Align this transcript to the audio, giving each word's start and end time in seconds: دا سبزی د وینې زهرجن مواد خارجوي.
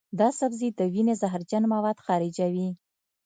دا 0.19 0.27
سبزی 0.39 0.69
د 0.79 0.81
وینې 0.93 1.13
زهرجن 1.21 1.63
مواد 1.73 1.97
خارجوي. 2.05 2.69